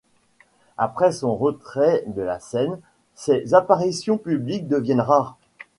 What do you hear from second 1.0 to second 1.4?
son